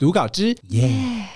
[0.00, 1.29] 读稿之耶。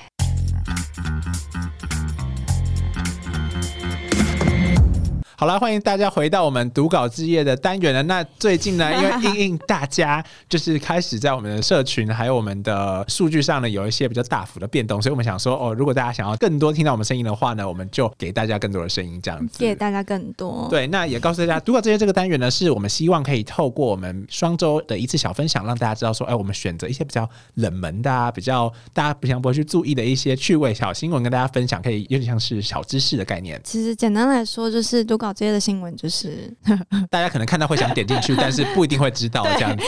[5.37, 8.01] 好了，欢迎大家回到我们读稿之夜的单元了。
[8.05, 20.69] 那最近呢，因为应应大家就是开始在我们的社群还有我们的数据上呢，有一些比较大幅的变动，所以我们想说，哦，如果大家想要更多听到我们声音的话呢，我们就给大家更多的声音，这样子给大家更多。
[20.71, 33.61] 对，那也告诉大家，读稿之夜这个单元呢，是我们希望可以透过我们双周的一次小分享，让大家知道说，哎，我们选择一些比较冷门的、啊，比较大家平常不会去注意的一些趣味小新闻，跟大家分享，可以有点像是小知识的概念。
[33.65, 36.53] 其实简单来说，就是读稿这些的新闻，就是
[37.11, 39.85] 大家可能看到会想点进去， 但是不一定会知道这样子。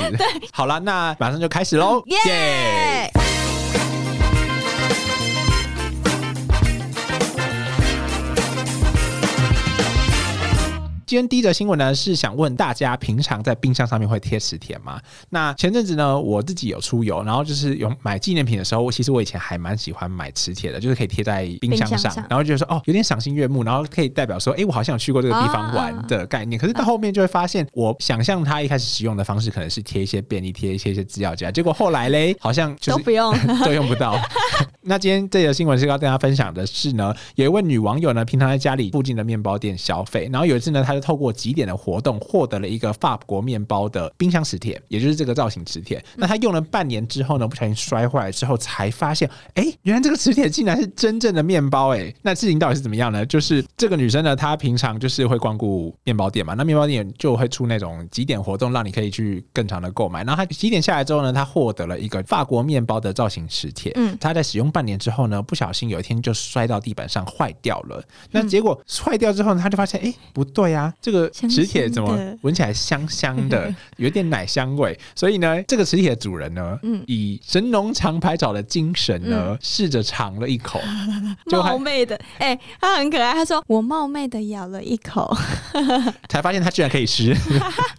[0.53, 2.03] 好了，那马上就开始喽！
[2.07, 3.11] 耶！
[11.17, 15.01] 今天第一则新闻呢，是想问大家，平常在冰箱上面会贴磁铁吗？
[15.31, 26.61] 那前阵子呢，我自己有出游，然后就是有买纪念品的时候，其实我以前还蛮喜欢买磁铁的，就是可以贴在冰箱上，然后觉得说哦，有点赏心悦目，然后可以代表说，哎，我好像有去过这个地方玩的概念。
[26.61, 34.21] 可是到后面就会发现，我想象它一开始使用的方式可能是贴一些便利贴，贴一些资料夹，结果后来嘞，好像都不用，都用不到。
[34.83, 46.05] 那今天这则新闻是要跟大家分享的是呢，有一位女网友呢，平常在家里附近的面包店消费，然后有一次呢，她就透过几点的活动获得了一个法国面包的冰箱磁铁，也就是这个造型磁铁。
[46.17, 53.25] 那他用了半年之后呢，不小心摔坏了之后，才发现，哎，原来这个磁铁竟然是真正的面包，哎，那事情到底是怎么样呢？
[53.25, 60.25] 就是这个女生呢，她平常就是会光顾面包店嘛，那面包店就会出那种几点活动，让你可以去更长的购买。
[60.25, 63.93] 然后她几点下来之后呢，她获得了一个法国面包的造型磁铁。
[63.95, 68.03] 嗯，她在使用半年之后呢，不小心有一天就摔到地板上坏掉了。
[68.33, 74.99] 那结果坏掉之后呢，她就发现，哎，不对啊，这个磁铁怎么闻起来香香的， 有点奶香味？
[75.15, 80.81] 所以呢，这个磁铁的主人呢，嗯以神农尝百草的精神呢，试着尝了一口，
[81.51, 83.33] 冒昧的，哎，他很可爱。
[83.33, 85.37] 他说：“我冒昧的咬了一口，
[86.29, 87.37] 才发现他居然可以吃。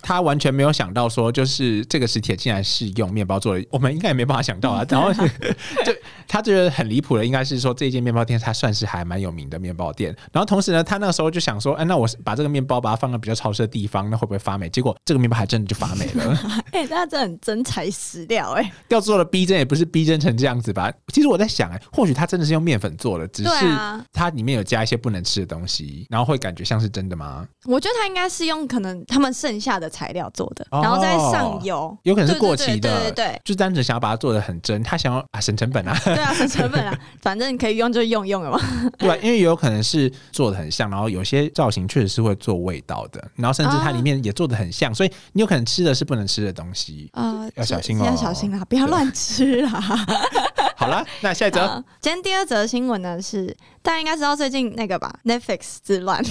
[0.01, 3.63] 他完全没有想到说，就是这个磁铁竟然是用面包做的。
[3.69, 4.83] 我们应该也没办法想到啊。
[4.89, 5.93] 然后就
[6.27, 10.15] 他觉得很离谱的，应该是说这间面包店它算是还蛮有名的面包店。
[10.31, 14.69] 然后同时呢，他那时候就想说，哎，那我把这个面包把它放到比较潮湿的地方，那会不会发霉？
[14.69, 16.37] 结果这个面包还真的就发霉了。
[16.71, 18.71] 哎，那真的很真材实料哎。
[18.89, 20.91] 要做的逼真也不是逼真成这样子吧？
[21.13, 23.49] 其实我在想，哎，或许它真的是用面粉做的，只是
[24.13, 27.47] 它里面有加一些不能吃的东西，然后会感觉像是真的吗？
[27.65, 38.59] 我觉得它应该是用可能他们剩下的材料做的，然后再上油，有可能是过期的，对对对，就单纯想要把它做的很真，他想要啊省成本啊，对啊省成本啊， 反正可以用就用用了嘛。
[38.97, 49.71] 对，因为有可能是做的很像，然后有些造型确实是会做味道的，然后甚至它里面也做的很像，所以你有可能吃的是不能吃的东西啊，要小心哦，要小心啦，不要乱吃 啦。
[50.75, 53.55] 好了，那下一则，今天第二则新闻呢是。
[53.87, 56.21] 大家应该知道最近那个吧，Netflix 之乱。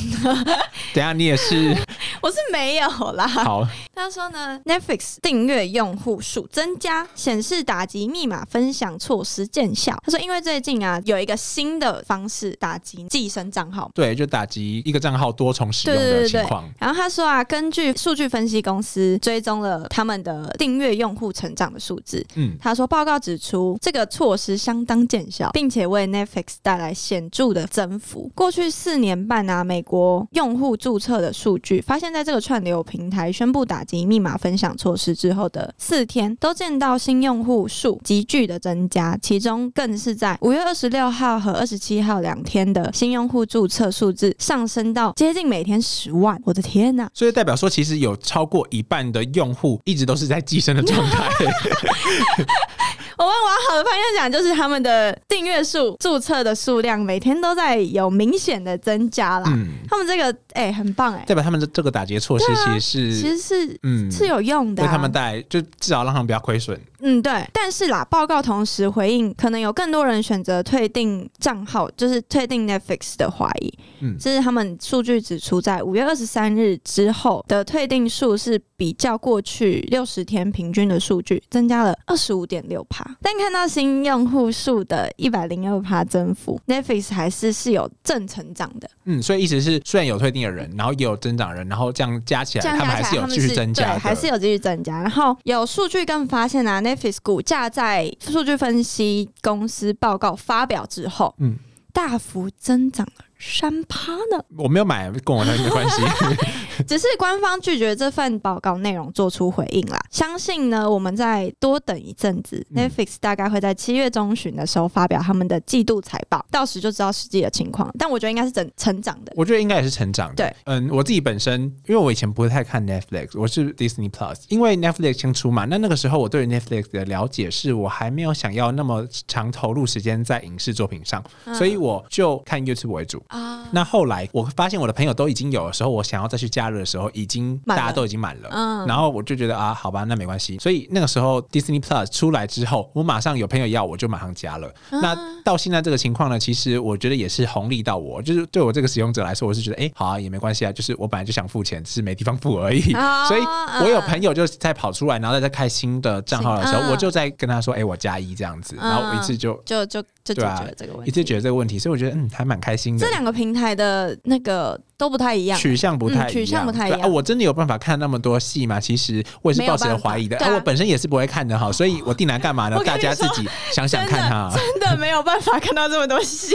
[0.93, 1.75] 等下你也是，
[2.21, 3.27] 我是没有啦。
[3.27, 9.97] 好，他说呢，Netflix 订阅用户数增加，显示打击密码分享措施见效。
[10.05, 16.69] 他说，因为最近啊有一个新的方式打击寄生账号，对，就打击一个账号多重使用的情况。
[16.79, 27.46] 然后他说啊，根据数据分析公司追踪了他们的订阅用户成长的数字，嗯，他说报告指出这个措施相当见效，并且为 Netflix 带来显著。
[27.53, 47.09] 的增幅，过去四年半啊，美国用户注册的数据发现，在这个串流平台宣布打击密码分享措施之后的四天，都见到新用户数急剧的增加，其中更是在五月二十六号和二十七号两天的新用户注册数字上升到接近每天十万，我的天呐！
[47.13, 51.29] 所以代表说，其实有超过一半的用户一直都是在寄生的状态。
[53.19, 59.51] 我们往好的方向讲，就是他们的订阅数、注册的数量每天都在有明显的增加啦。
[59.55, 66.79] 嗯，他们这个哎很棒哎，代表他们的这个打劫措施其实是其实是嗯是有用的，为他们带就至少让他们不要亏损。
[67.01, 67.49] 嗯，对。
[67.53, 73.73] 但是啦，报告同时回应，可能有更多人选择退订账号，就是退订 Netflix 的怀疑。
[74.01, 83.17] 嗯，这是他们数据指出，在五月二十三日之后的退订数是比较过去六十天平均的数据增加了二十五点六帕。
[83.23, 88.89] 但看到新用户数的一百零二帕增幅，Netflix 还是是有正成长的。
[89.07, 95.01] 嗯，所以意思是，虽然有退订的人，然后也有增长人，然后这样加起来，他们还是有继续增加，还是有继续增加。
[95.01, 101.57] 然后有数据更发现啊，Netflix 股价在数据分析公司报告发表之后，嗯，
[101.93, 104.43] 大幅增长了三趴呢。
[104.57, 106.03] 我没有买，跟我没关系。
[106.87, 109.99] 只是官方拒绝这份报告内容做出回应啦。
[110.11, 117.91] 相信呢，我们再多等一阵子，Netflix 大概会在七月中旬的时候发表他们的季度财报，到时就知道实际的情况。
[117.99, 120.35] 但我觉得应该是整成长的，我觉得应该也是成长的。
[120.37, 125.65] 对，嗯，我自己本身，因为我以前不会太看 Netflix，我是 Disney Plus，因为 Netflix 先出嘛。
[125.65, 131.25] 那那个时候我对 Netflix 的了解是我还没有想要那么长投入时间在影视作品上，
[131.55, 133.69] 所以我就看 YouTube 为主啊。
[133.73, 138.49] 那后来我发现我的朋友都已经有的时候，我想要再去加热的时候，已经大家都已经满了。
[138.53, 140.59] 嗯，然后我就觉得啊，好吧，那没关系。
[140.59, 144.73] 所以那个时候 Disney Plus 出来之后，我马上有朋友要，我就马上加了。
[144.91, 152.81] 那到现在这个情况呢，其实我觉得也是红利到我，就是对我这个使用者来说，我是觉得哎，好啊，也没关系啊，就是我本来就想付钱，只是没地方付而已。
[153.29, 153.43] 所以
[153.83, 163.07] 我有朋友就在跑出来，然后再开新的账号的时候，我就在跟他说，哎，我加一这样子，然后我一次就就就就解决了这个问题，一次解决这个问题，所以我觉得嗯，还蛮开心的。
[163.17, 164.79] 两个平台的那个。
[164.99, 167.11] 都不太一样，取向不太取向不太一样。
[167.11, 168.81] 我真的有办法看那么多戏吗？
[168.81, 170.37] 其实我也是抱持怀疑的。
[170.55, 172.79] 我本身也是不会看的哈，所以我定来干嘛呢？
[172.85, 174.51] 大家自己想想看哈。
[174.55, 176.55] 真的没有办法看到这么多戏，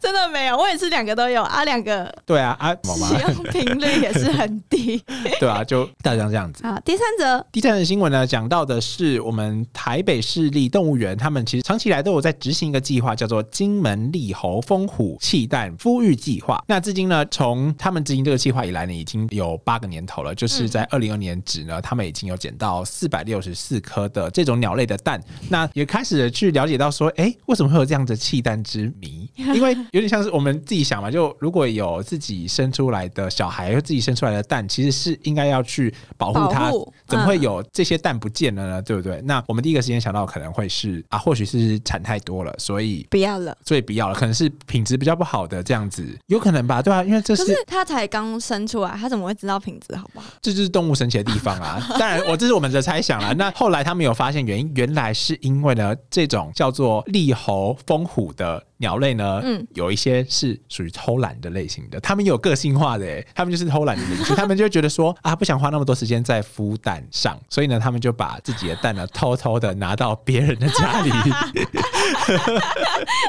[0.00, 0.56] 真的没有。
[0.56, 5.02] 我也是两个都有啊，两个对啊啊，使用频率也是很低。
[5.38, 6.66] 对啊，就大家这样子。
[6.66, 16.62] 啊，第三则，第三则新闻呢，讲到的是我们台北市立动物园，他们其实长期以来都有在执行一个计划，叫做金门利猴风虎气蛋孵育计划。
[16.66, 18.64] 那至今呢，从他们执行这个计划。
[18.64, 20.32] 以来呢，已经有八个年头了。
[20.32, 25.20] 就是在二零二年止呢，他们已经有捡到四百六十四颗的这种鸟类的蛋。
[25.48, 29.21] 那也开始去了解到说，哎，为什么会有这样的弃蛋之谜？
[29.36, 36.70] 因为有点像是我们自己想嘛，就如果有自己生出来的小孩，自己生出来的蛋，其实是应该要去保护它。
[37.06, 38.82] 怎么会有这些蛋不见了呢？
[38.82, 39.20] 对不对？
[39.22, 46.82] 那我们第一个时间想到可能会是啊，或许是产太多了，所以不要了，所以不要了，可能是品质比较不好的这样子，有可能吧？
[46.82, 48.32] 对啊，因为这是他才刚。
[48.42, 50.26] 生出来，他怎么会知道品质好不好？
[50.40, 51.80] 这就是动物神奇的地方啊！
[51.98, 53.32] 当然，我这是我们的猜想了。
[53.34, 71.10] 那后来他们有发现原因，原来是因为呢，这种叫做利猴蜂虎的鸟类呢，嗯，有一些是属于偷懒的类型的，他们有个性化的，他们就是偷懒的民族， 他们就觉得说啊，不想花那么多时间在孵蛋上，所以呢，他们就把自己的蛋呢偷偷的拿到别人的家里。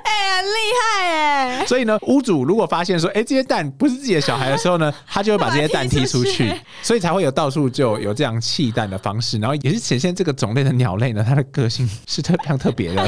[0.03, 1.65] 哎，很厉害哎！
[1.69, 6.51] 所以呢，屋主如果发现说，哎，这些蛋不是自己的小孩的时候呢，他就会把这些蛋踢出去，
[6.81, 13.07] 所以才会有到处就有这样弃蛋的方式，然后也是显现这个种类的鸟类呢，它的个性是特常特别的。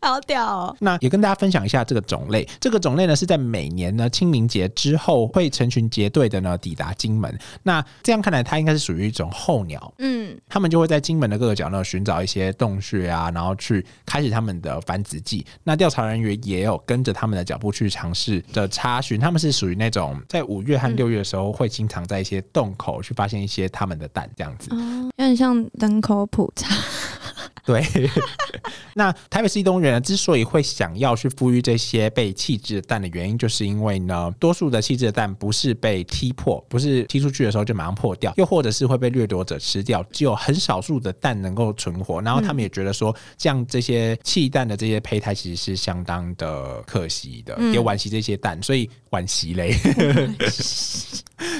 [0.06, 0.76] 好屌哦！
[0.80, 2.48] 那也跟大家分享一下这个种类。
[2.58, 7.38] 这个种类呢是在每年呢清明节之后会成群结队的呢抵达金门。
[7.62, 9.92] 那这样看来，它应该是属于一种候鸟。
[9.98, 15.44] 嗯，他们就会在金门的各个角落寻找一些洞穴啊，然后去开始他们的繁殖季。
[15.64, 19.20] 那调查人员也有跟着他们的脚步去尝试的查询。
[19.20, 24.70] 他们是属于那种在五月和六月的时候会经常在一些洞口去发现一些他们的蛋，这样子。
[25.18, 26.74] 有点像人口普查。
[27.64, 27.84] 对，
[28.94, 42.20] 那台北市动物园，之所以会想要去孵育这些被弃置的蛋的原因，就是因为呢，多数的弃置的蛋不是被踢破，不是踢出去的时候就马上破掉，又或者是会被掠夺者吃掉，只有很少数的蛋能够存活。
[42.22, 49.76] 然后他们也觉得说，这样这些弃蛋的这些胚胎其实是相当的可惜的，也惋惜这些蛋，所以惋惜嘞。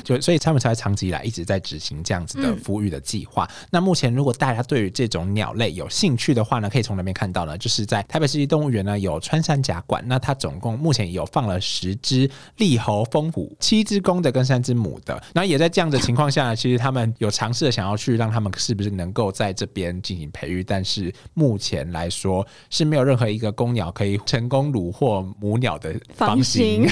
[0.03, 3.49] 就所以他们才长期以来一直在执行这样子的孵育的计划。
[3.71, 10.03] 那目前如果大家对于这种鸟类有兴趣的话呢，可以从那边看到呢，就是在台北市立动物园呢有穿山甲馆。
[10.07, 15.15] 那它总共目前有放了十只利猴风虎，七只公的跟三只母的。
[15.35, 26.87] 然后也在这样的情况下呢，其实他们有尝试的想要去让他们是不是能够在这边进行培育，但是目前来说是没有任何一个公鸟可以成功虏获母鸟的方形。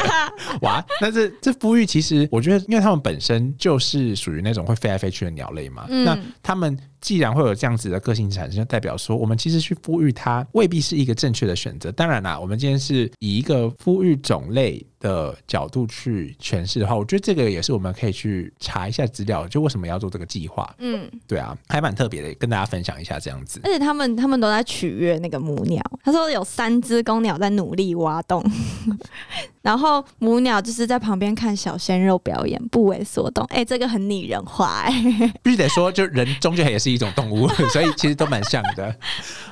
[0.62, 6.78] 哇，那这这孵育其实我觉得，因为他们本身就是属于那种会飞来飞去的鸟类嘛，那他们。
[7.00, 11.90] 既然会有这样子的个性产生，就代表说我们其实去孵育它未必是一个正确的选择。
[11.92, 14.84] 当然啦，我们今天是以一个孵育种类。
[15.00, 20.70] 的角度去诠释的话，我觉得这个也是我们可以去查一下资料，就为什么要做这个计划。
[20.78, 23.62] 嗯，对啊，还蛮特别的，跟大家分享一下这样子。
[23.64, 28.44] 而且他们他们都在取悦那个母鸟，他说有三只公鸟在努力挖洞，
[29.62, 33.42] 然后母鸟就是在旁边看小鲜肉表演，不为所动。
[33.46, 34.92] 哎，这个很拟人化哎，
[35.42, 38.94] 必须得说，就人终究也是是一种动物， 所以其实都蛮像的。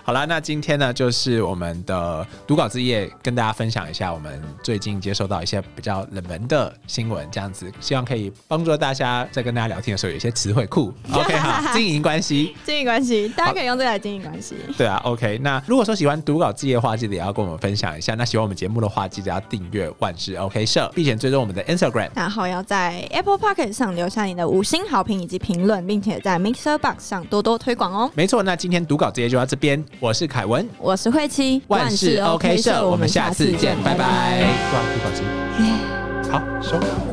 [0.02, 10.92] 好啦，那今天呢，就是我们的读稿之夜，跟大家分享一下我们最近接收到一些比较冷门的新闻，这样子，希望可以帮助大家在跟大家聊天的时候有一些词汇库。
[11.12, 14.56] OK，好， 经营关系，经营关系，大家可以用这来经营关系。
[14.78, 18.14] 对啊，OK，那如果说喜欢读稿之夜的话，记得也要跟我们分享一下。
[18.14, 28.10] 那喜欢我们节目的话，记得要订阅万事 OK 社，并且追踪我们的 Instagram，然后要在 Apple Pocket 上留下你的五星好评以及评论，并且在 Mixer Box 上多多推广哦。
[28.14, 30.68] 没错，那今天读稿直接就到这边，我是凯文。
[30.78, 34.42] 我是慧琪，万事 OK 社，我们下次见，拜拜。
[34.72, 35.22] 读稿机，
[36.30, 37.07] 好收。